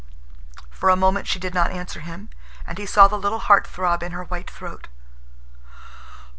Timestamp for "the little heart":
3.07-3.67